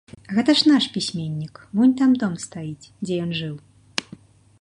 Гэта 0.35 0.53
ж 0.59 0.69
наш 0.69 0.85
пісьменнік, 0.95 1.61
вунь 1.79 1.93
там 1.99 2.15
дом 2.23 2.33
стаіць, 2.45 2.91
дзе 3.05 3.13
ён 3.27 3.31
жыў. 3.41 3.53